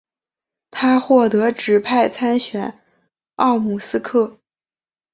[0.71, 2.79] 他获得指派参选
[3.35, 4.39] 奥姆斯克。